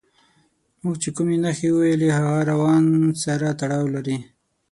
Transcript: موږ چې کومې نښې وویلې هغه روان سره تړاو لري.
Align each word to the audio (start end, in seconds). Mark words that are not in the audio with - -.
موږ 0.81 0.95
چې 1.03 1.09
کومې 1.15 1.35
نښې 1.43 1.67
وویلې 1.73 2.09
هغه 2.17 2.35
روان 2.51 2.83
سره 3.23 3.47
تړاو 3.59 3.85
لري. 3.95 4.17